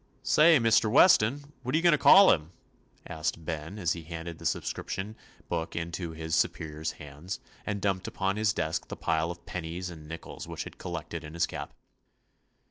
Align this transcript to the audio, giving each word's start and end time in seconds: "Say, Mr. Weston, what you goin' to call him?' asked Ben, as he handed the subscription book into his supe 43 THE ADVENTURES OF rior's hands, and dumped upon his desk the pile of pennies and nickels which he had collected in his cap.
"Say, 0.23 0.57
Mr. 0.57 0.89
Weston, 0.89 1.53
what 1.61 1.75
you 1.75 1.81
goin' 1.83 1.91
to 1.91 1.97
call 1.99 2.31
him?' 2.31 2.53
asked 3.05 3.45
Ben, 3.45 3.77
as 3.77 3.93
he 3.93 4.01
handed 4.01 4.39
the 4.39 4.47
subscription 4.47 5.15
book 5.47 5.75
into 5.75 6.09
his 6.09 6.33
supe 6.33 6.53
43 6.53 6.57
THE 6.65 6.71
ADVENTURES 6.73 6.91
OF 6.93 6.97
rior's 6.97 6.97
hands, 6.97 7.39
and 7.67 7.81
dumped 7.83 8.07
upon 8.07 8.35
his 8.35 8.51
desk 8.51 8.87
the 8.87 8.95
pile 8.97 9.29
of 9.29 9.45
pennies 9.45 9.91
and 9.91 10.07
nickels 10.07 10.47
which 10.47 10.61
he 10.63 10.69
had 10.71 10.79
collected 10.79 11.23
in 11.23 11.35
his 11.35 11.45
cap. 11.45 11.75